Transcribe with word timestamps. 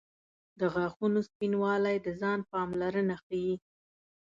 •د 0.59 0.61
غاښونو 0.73 1.19
سپینوالی 1.29 1.97
د 2.05 2.07
ځان 2.21 2.39
پاملرنه 2.51 3.15
ښيي. 3.25 3.55